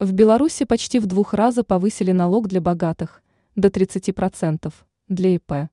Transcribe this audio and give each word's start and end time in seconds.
В 0.00 0.12
Беларуси 0.12 0.64
почти 0.64 0.98
в 0.98 1.04
двух 1.04 1.34
раза 1.34 1.62
повысили 1.62 2.10
налог 2.10 2.48
для 2.48 2.62
богатых 2.62 3.22
до 3.54 3.68
30% 3.68 4.72
для 5.08 5.34
ИП. 5.34 5.68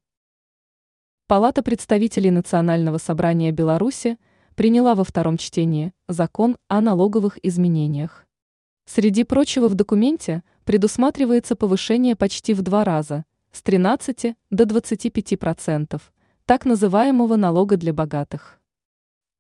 Палата 1.27 1.63
представителей 1.63 2.29
Национального 2.29 2.97
собрания 2.97 3.53
Беларуси 3.53 4.17
приняла 4.55 4.95
во 4.95 5.05
втором 5.05 5.37
чтении 5.37 5.93
закон 6.09 6.57
о 6.67 6.81
налоговых 6.81 7.39
изменениях. 7.41 8.27
Среди 8.85 9.23
прочего 9.23 9.69
в 9.69 9.75
документе 9.75 10.43
предусматривается 10.65 11.55
повышение 11.55 12.17
почти 12.17 12.53
в 12.53 12.61
два 12.63 12.83
раза 12.83 13.23
с 13.53 13.61
13 13.61 14.35
до 14.49 14.63
25% 14.65 16.01
так 16.45 16.65
называемого 16.65 17.37
налога 17.37 17.77
для 17.77 17.93
богатых. 17.93 18.59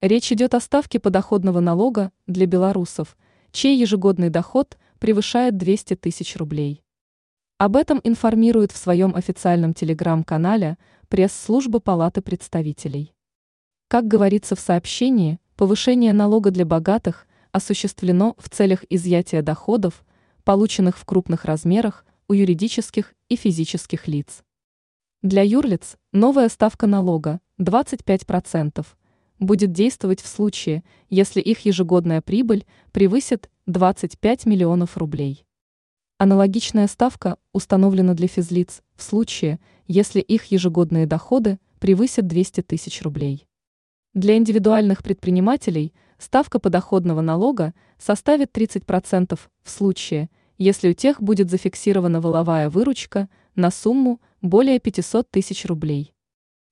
Речь 0.01 0.31
идет 0.31 0.53
о 0.53 0.61
ставке 0.61 1.01
подоходного 1.01 1.59
налога 1.59 2.13
для 2.25 2.45
белорусов– 2.45 3.17
чей 3.57 3.75
ежегодный 3.75 4.29
доход 4.29 4.77
превышает 4.99 5.57
200 5.57 5.95
тысяч 5.95 6.35
рублей. 6.35 6.83
Об 7.57 7.75
этом 7.75 7.99
информирует 8.03 8.71
в 8.71 8.77
своем 8.77 9.15
официальном 9.15 9.73
телеграм-канале 9.73 10.77
пресс-служба 11.07 11.79
Палаты 11.79 12.21
представителей. 12.21 13.15
Как 13.87 14.07
говорится 14.07 14.55
в 14.55 14.59
сообщении, 14.59 15.39
повышение 15.55 16.13
налога 16.13 16.51
для 16.51 16.67
богатых 16.67 17.25
осуществлено 17.51 18.35
в 18.37 18.47
целях 18.47 18.83
изъятия 18.91 19.41
доходов, 19.41 20.05
полученных 20.43 20.95
в 20.95 21.05
крупных 21.05 21.43
размерах 21.43 22.05
у 22.27 22.33
юридических 22.33 23.15
и 23.27 23.35
физических 23.35 24.07
лиц. 24.07 24.43
Для 25.23 25.41
юрлиц 25.41 25.97
новая 26.11 26.49
ставка 26.49 26.85
налога 26.85 27.41
25%, 27.59 28.85
будет 29.39 29.71
действовать 29.71 30.21
в 30.21 30.27
случае, 30.27 30.83
если 31.09 31.41
их 31.41 31.59
ежегодная 31.61 32.21
прибыль 32.21 32.65
превысит 32.91 33.49
25 33.65 34.45
миллионов 34.45 34.97
рублей. 34.97 35.45
Аналогичная 36.17 36.87
ставка 36.87 37.37
установлена 37.53 38.13
для 38.13 38.27
физлиц 38.27 38.81
в 38.95 39.03
случае, 39.03 39.59
если 39.87 40.19
их 40.19 40.45
ежегодные 40.45 41.05
доходы 41.05 41.59
превысят 41.79 42.25
200 42.25 42.61
тысяч 42.61 43.01
рублей. 43.03 43.47
Для 44.13 44.35
индивидуальных 44.35 45.03
предпринимателей 45.03 45.93
ставка 46.17 46.59
подоходного 46.59 47.21
налога 47.21 47.75
составит 47.99 48.57
30% 48.57 49.39
в 49.61 49.69
случае, 49.69 50.31
если 50.57 50.89
у 50.89 50.93
тех 50.93 51.21
будет 51.21 51.51
зафиксирована 51.51 52.19
воловая 52.19 52.71
выручка 52.71 53.29
на 53.53 53.69
сумму 53.69 54.19
более 54.41 54.79
500 54.79 55.29
тысяч 55.29 55.65
рублей. 55.65 56.15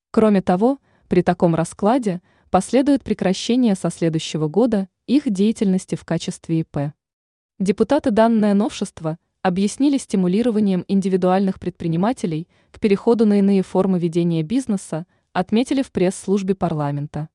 Кроме 0.09 0.41
того, 0.41 0.79
при 1.07 1.21
таком 1.21 1.53
раскладе– 1.53 2.21
последует 2.49 3.03
прекращение 3.03 3.75
со 3.75 3.89
следующего 3.89 4.47
года 4.47 4.87
их 5.07 5.29
деятельности 5.29 5.95
в 5.95 6.05
качестве 6.05 6.61
ИП. 6.61 6.93
Депутаты 7.59 8.11
данное 8.11 8.53
новшество 8.53 9.17
объяснили 9.41 9.97
стимулированием 9.97 10.83
индивидуальных 10.87 11.59
предпринимателей 11.59 12.47
к 12.71 12.79
переходу 12.79 13.25
на 13.25 13.39
иные 13.39 13.61
формы 13.61 13.99
ведения 13.99 14.41
бизнеса, 14.41 15.05
отметили 15.33 15.81
в 15.81 15.91
пресс-службе 15.91 16.55
парламента. 16.55 17.29